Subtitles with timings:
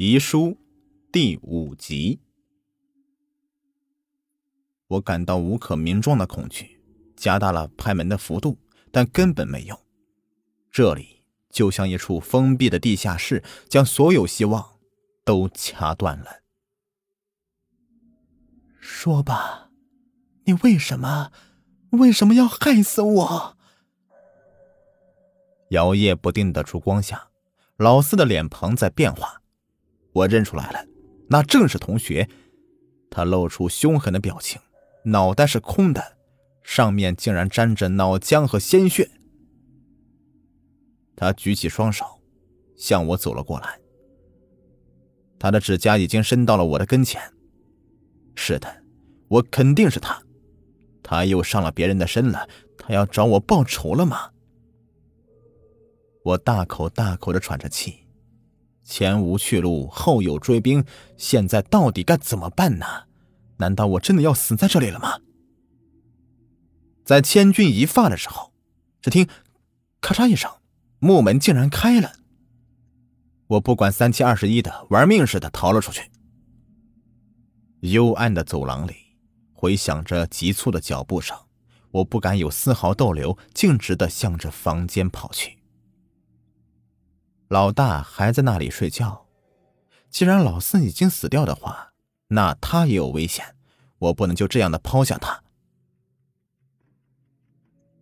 [0.00, 0.56] 遗书
[1.10, 2.20] 第五集。
[4.86, 6.80] 我感到无可名状的恐惧，
[7.16, 8.56] 加大了拍门的幅度，
[8.92, 9.76] 但根本没用。
[10.70, 14.78] 这里就像一处封闭的地下室，将所有希望
[15.24, 16.42] 都掐断了。
[18.78, 19.72] 说吧，
[20.44, 21.32] 你为什么
[21.90, 23.56] 为什么要害死我？
[25.70, 27.30] 摇曳不定的烛光下，
[27.76, 29.42] 老四的脸庞在变化。
[30.18, 30.84] 我认出来了，
[31.28, 32.28] 那正是同学。
[33.10, 34.60] 他露出凶狠的表情。
[35.04, 36.18] 脑袋是空的，
[36.62, 39.08] 上面竟然沾着脑浆和鲜血。
[41.16, 42.04] 他举起双手，
[42.76, 43.80] 向我走了过来。
[45.38, 47.22] 他的指甲已经伸到了我的跟前。
[48.34, 48.82] 是的，
[49.28, 50.20] 我肯定是他。
[51.02, 52.48] 他又上了别人的身了。
[52.76, 54.30] 他要找我报仇了吗？
[56.24, 58.04] 我大口大口的喘着气，
[58.88, 60.82] 前无去路，后有追兵，
[61.18, 62.86] 现在到底该怎么办呢？
[63.58, 65.18] 难道我真的要死在这里了吗？
[67.04, 68.50] 在千钧一发的时候，
[69.02, 69.28] 只听
[70.00, 70.50] “咔嚓”一声，
[71.00, 72.14] 木门竟然开了。
[73.48, 76.10] 我不管三七二十一的，玩命似的逃了出去。
[77.80, 78.94] 幽暗的走廊里，
[79.52, 81.36] 回响着急促的脚步声，
[81.90, 85.57] 我不敢有丝毫逗留，径直的向着房间跑去。
[87.48, 89.26] 老大还在那里睡觉，
[90.10, 91.92] 既然老四已经死掉的话。
[92.30, 93.56] 那他也有危险，
[93.98, 95.42] 我不能就这样的抛下他。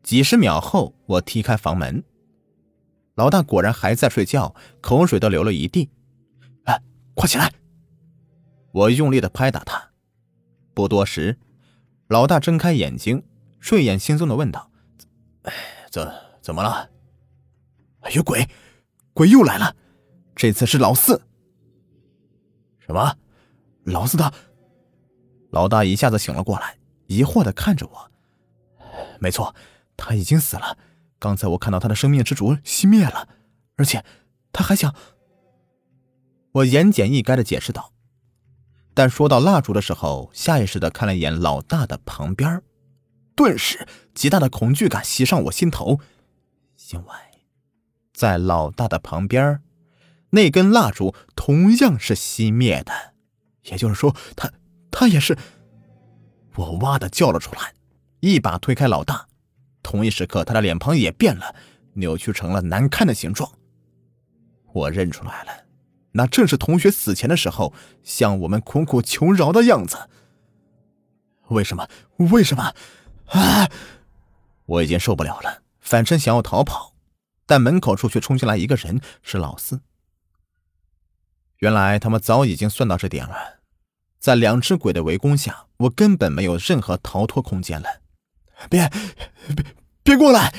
[0.00, 2.04] 几十秒后，我踢开房门，
[3.16, 5.90] 老大果然还在睡觉，口水都流了一地。
[6.66, 6.80] 哎，
[7.14, 7.52] 快起来！
[8.70, 9.90] 我用力的拍打他。
[10.72, 11.40] 不多时，
[12.06, 13.24] 老大睁开眼睛，
[13.58, 14.70] 睡眼惺忪的问道
[15.42, 15.52] ：“哎，
[15.90, 16.08] 怎
[16.40, 16.88] 怎么了
[18.14, 18.48] ？”“有鬼，
[19.14, 19.76] 鬼又来了，
[20.34, 21.22] 这次是老四。
[22.80, 23.16] ”“什么？”
[23.84, 24.32] 老四他，
[25.50, 28.10] 老大一下子醒了过来，疑惑的看着我。
[29.18, 29.54] 没错，
[29.96, 30.78] 他已经死了。
[31.18, 33.28] 刚才我看到他的生命之烛熄灭了，
[33.76, 34.04] 而且
[34.52, 34.94] 他还想……
[36.52, 37.92] 我言简意赅的解释道。
[38.94, 42.62] 但说到蜡烛的时候，下意识的看了一眼老大的旁边，
[43.34, 45.98] 顿时极大的恐惧感袭上我心头。
[46.92, 47.08] 因为，
[48.12, 49.60] 在老大的旁边，
[50.30, 52.92] 那根蜡烛同样是熄灭的。
[53.64, 54.50] 也就是说，他
[54.90, 55.36] 他也是。
[56.54, 57.74] 我哇的叫了出来，
[58.20, 59.26] 一把推开老大。
[59.82, 61.54] 同一时刻，他的脸庞也变了，
[61.94, 63.50] 扭曲成了难看的形状。
[64.72, 65.64] 我认出来了，
[66.12, 67.72] 那正是同学死前的时候
[68.02, 70.10] 向我们苦苦求饶的样子。
[71.48, 71.88] 为什么？
[72.16, 72.74] 为什么？
[73.28, 73.70] 啊！
[74.66, 76.91] 我已经受不了了，反身想要逃跑，
[77.52, 79.82] 但门口处却冲进来一个人，是老四。
[81.58, 83.60] 原来他们早已经算到这点了，
[84.18, 88.00] 在两只鬼的围攻下，我根本没有任何逃脱空间了。
[88.70, 88.88] 别，
[89.54, 89.66] 别，
[90.02, 90.50] 别过来！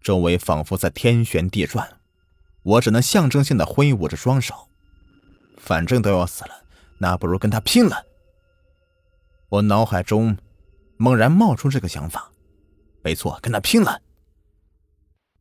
[0.00, 1.98] 周围仿佛在天旋地转，
[2.62, 4.68] 我只能象征性的挥舞着双手。
[5.56, 6.62] 反正都要死了，
[6.98, 8.06] 那不如跟他拼了。
[9.48, 10.38] 我脑海中
[10.98, 12.30] 猛然冒出这个想法。
[13.02, 14.00] 没错，跟他拼了。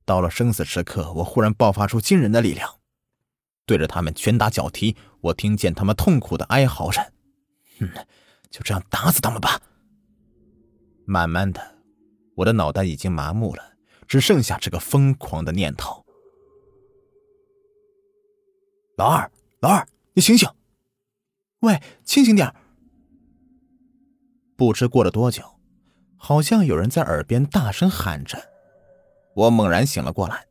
[0.08, 2.80] 到了生死时刻，我忽然爆发出惊人的力量。
[3.66, 7.12] 对着他们拳打脚踢，我听见他们痛苦的哀嚎着。
[7.78, 7.90] 哼，
[8.50, 9.62] 就这样打死他们吧。
[11.06, 11.76] 慢慢的，
[12.36, 13.74] 我的脑袋已经麻木了，
[14.08, 16.06] 只剩下这个疯狂的念头。
[18.96, 19.30] 老二，
[19.60, 20.50] 老二，你醒醒！
[21.60, 22.56] 喂，清醒点
[24.56, 25.60] 不知过了多久，
[26.16, 28.57] 好像有人在耳边大声喊着。
[29.38, 30.48] 我猛然醒了过来。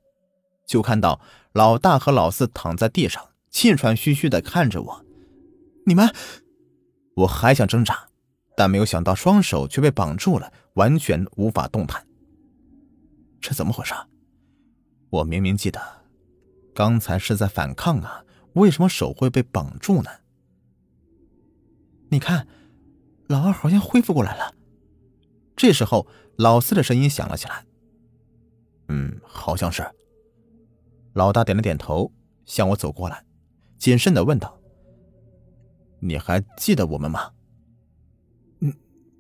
[0.65, 1.21] 就看到
[1.53, 5.05] 老大和老四躺在地上，气喘吁吁的看着我。
[5.87, 6.13] 你们，
[7.15, 8.09] 我还想挣扎，
[8.57, 12.07] 但没有想到双手却被绑住了，完全无法动弹。
[13.41, 13.95] 这怎么回事？
[15.11, 15.81] 我明明记得
[16.75, 18.25] 刚才是在反抗啊，
[18.55, 20.11] 为什么手会被绑住呢？
[22.09, 22.47] 你看，
[23.29, 24.55] 老二好像恢复过来了。
[25.57, 26.07] 这时候，
[26.37, 27.65] 老四的声音响了起来。
[28.89, 29.85] 嗯，好像是。
[31.15, 32.13] 老大点了点头，
[32.45, 33.25] 向我走过来，
[33.79, 34.61] 谨慎的问道
[36.01, 37.33] ：“你还记得我们吗
[38.61, 38.75] ？”“你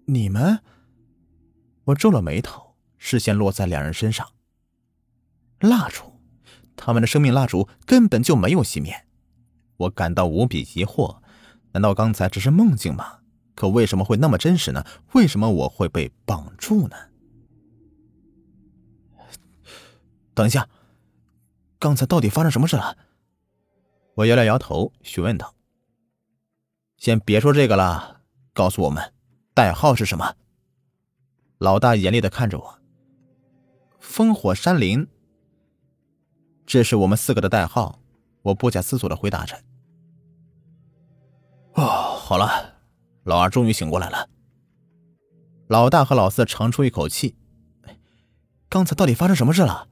[0.06, 0.60] 你们？”
[1.84, 4.28] 我皱了眉头，视线落在两人身上。
[5.60, 6.20] 蜡烛，
[6.76, 9.06] 他们的生命蜡烛根本就没有熄灭。
[9.76, 11.18] 我感到无比疑惑，
[11.72, 13.20] 难道刚才只是梦境吗？
[13.54, 14.84] 可为什么会那么真实呢？
[15.14, 16.96] 为什么我会被绑住呢？
[20.34, 20.69] 等一下。
[21.78, 22.96] 刚才到底发生什么事了？
[24.14, 25.55] 我摇了摇头，询问道
[26.96, 28.23] ：“先别说这个了，
[28.55, 29.12] 告诉我们，
[29.52, 30.37] 代号是什么？”
[31.58, 32.81] 老大严厉的看着我
[34.00, 35.06] ：“烽火山林，
[36.64, 38.00] 这是我们四个的代号。”
[38.46, 39.61] 我不假思索的回答着。
[41.75, 42.78] 哦，好了，
[43.25, 44.28] 老二终于醒过来了。
[45.67, 47.37] 老大和老四长出一口气。
[48.68, 49.88] 刚才到底发生什么事了？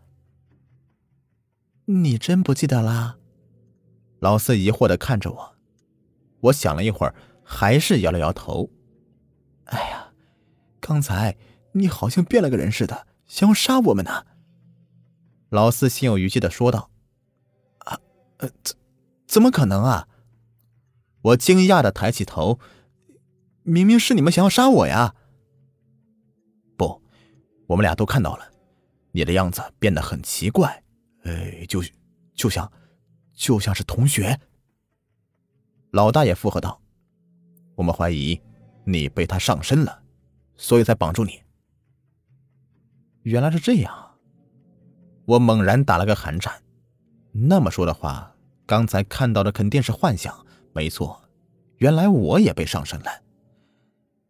[1.87, 3.19] 你真不记得啦？
[4.21, 5.55] 老四疑惑的看着我。
[6.41, 8.71] 我想了一会儿，还是摇了摇头。
[9.67, 10.12] 哎呀，
[10.81, 11.37] 刚才
[11.73, 14.26] 你好像变了个人似的，想要杀我们呢。
[15.50, 16.91] 老四心有余悸的说道。
[17.79, 17.99] 啊，
[18.38, 18.76] 呃，怎
[19.26, 20.09] 怎么可能啊？
[21.23, 22.59] 我惊讶的抬起头，
[23.62, 25.15] 明明是你们想要杀我呀！
[26.76, 27.03] 不，
[27.69, 28.53] 我们俩都看到了，
[29.16, 30.82] 你的样子变得很奇怪，
[31.22, 31.81] 哎，就
[32.34, 32.70] 就像
[33.32, 34.40] 就像是同学。
[35.93, 36.82] 老大爷附和道
[37.76, 38.40] ：“我们怀疑
[38.84, 40.02] 你被他上身了，
[40.56, 41.40] 所以才绑住你。”
[43.22, 44.19] 原来是这样，
[45.26, 46.52] 我猛然打了个寒颤。
[47.31, 48.34] 那么说的话，
[48.66, 50.44] 刚才看到的肯定是幻想。
[50.72, 51.22] 没错，
[51.76, 53.22] 原来我也被上身了。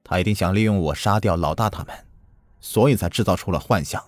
[0.05, 2.07] 他一定想利用我杀掉老大他们，
[2.61, 4.05] 所以才制造出了幻象。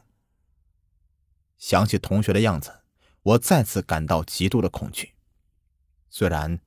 [1.58, 2.72] 想起同学的样子，
[3.22, 5.14] 我再次感到极度的恐惧。
[6.10, 6.60] 虽然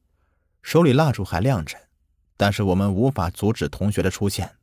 [0.62, 1.78] 手里蜡烛还亮着，
[2.36, 4.58] 但是我们无法阻止同学的出现。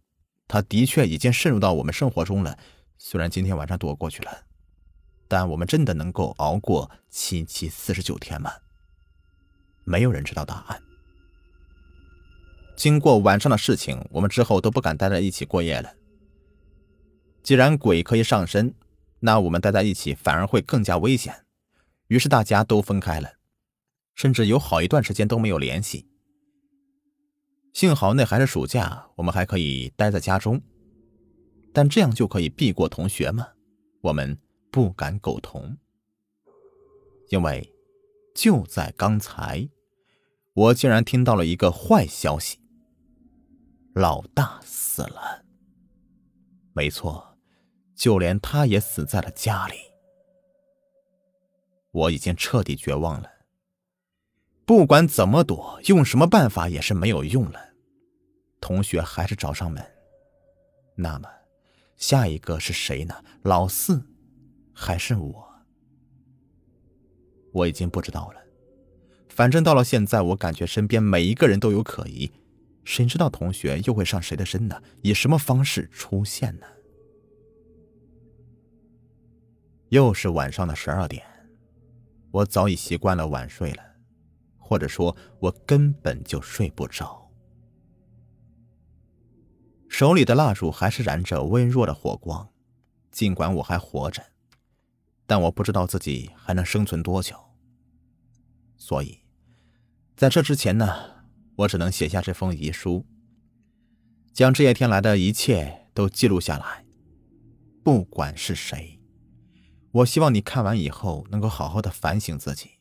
[0.48, 2.56] 他的确已经渗入到我们生活中了。
[2.98, 4.44] 虽然今天晚上躲过去了，
[5.26, 8.52] 但我们真的能够熬过七七四十九天吗？
[9.84, 10.80] 没有人知道答案。
[12.76, 15.94] 经过晚上的事情，我们之后都不敢待在一起过夜了。
[17.42, 18.74] 既然鬼可以上身，
[19.26, 21.44] 那我们待在一起反而会更加危险。
[22.06, 23.32] 于是大家都分开了，
[24.14, 26.06] 甚至有好一段时间都没有联系。
[27.72, 30.62] 幸好那还是暑假，我们还可以待在家中。
[31.72, 33.48] 但这样就可以避过同学吗？
[34.00, 34.38] 我们
[34.70, 35.76] 不敢苟同，
[37.30, 37.74] 因为
[38.32, 39.68] 就在刚才，
[40.54, 42.60] 我竟然听到了一个坏消息。
[43.92, 45.44] 老大死了，
[46.72, 47.35] 没错，
[47.96, 49.74] 就连他也死在了家里。
[51.90, 53.28] 我已经彻底绝望了，
[54.66, 57.58] 不管怎么躲，用什么办法也是没有用了。
[58.60, 59.82] 同学还是找上门，
[60.94, 61.28] 那么
[61.96, 63.24] 下一个是谁呢？
[63.42, 64.06] 老四
[64.74, 65.48] 还是我？
[67.52, 68.40] 我已经不知道了。
[69.30, 72.30] 反正到了现在，我感觉身边每一个人都有可疑。
[72.84, 74.82] 谁知道同学又会上谁的身呢？
[75.02, 76.66] 以什么方式出现呢？
[79.88, 81.24] 又是晚上的十二点，
[82.30, 83.82] 我早已习惯了晚睡了，
[84.58, 87.30] 或者说，我根本就睡不着。
[89.88, 92.48] 手里的蜡烛还是燃着微弱的火光，
[93.10, 94.22] 尽管我还活着，
[95.26, 97.36] 但我不知道自己还能生存多久。
[98.76, 99.20] 所以，
[100.16, 101.16] 在这之前呢？
[101.56, 103.06] 我只能写下这封遗书，
[104.34, 106.84] 将这些天来的一切都记录下来。
[107.82, 108.95] 不管是谁，
[109.96, 112.72] 我希望你看完以后能够好好的反省自己，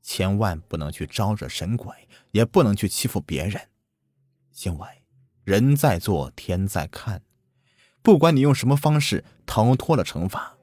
[0.00, 1.92] 千万不能去招惹神鬼，
[2.30, 3.68] 也不能去欺负别人，
[4.64, 4.88] 因为
[5.44, 7.22] 人在做，天在看。
[8.02, 10.56] 不管你用什么方式逃脱了惩罚，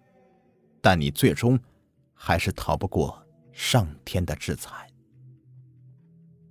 [0.81, 1.59] 但你最终
[2.13, 4.87] 还是逃不过上天的制裁。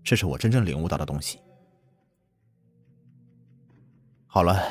[0.04, 1.40] 这是我真正领悟到的东西。
[4.26, 4.62] 好了，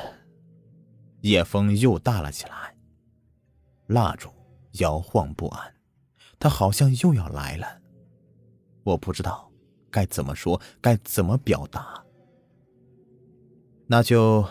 [1.19, 2.75] 夜风又大了起来，
[3.87, 4.29] 蜡烛
[4.73, 5.75] 摇晃不安，
[6.39, 7.81] 他好像又要来了。
[8.83, 9.51] 我不知道
[9.89, 12.03] 该怎么说，该怎么表达。
[13.87, 14.47] 那就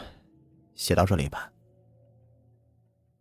[0.75, 1.53] 写到这里吧。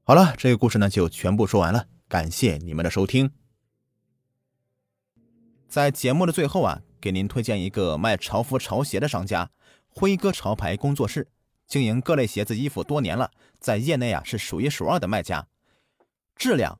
[0.03, 3.31] 好了，这个故事呢就全部说完了，感谢你们的收听。
[5.67, 6.81] 在节目的最后啊。
[6.99, 9.51] 给您推荐一个卖潮服潮鞋的商家——
[9.87, 11.29] 辉哥潮牌工作室，
[11.67, 15.47] 经营各类鞋子衣服多年了，在业内啊是数一数二的卖家，
[16.35, 16.79] 质量